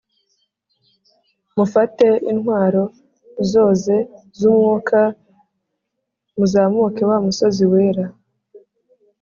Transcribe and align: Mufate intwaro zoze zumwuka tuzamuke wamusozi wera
Mufate 1.57 2.07
intwaro 2.31 2.83
zoze 3.49 3.97
zumwuka 4.39 4.99
tuzamuke 6.33 7.01
wamusozi 7.09 7.65
wera 7.71 8.05